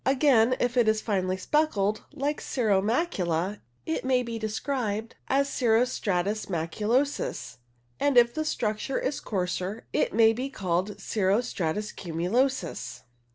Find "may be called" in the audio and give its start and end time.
10.11-10.99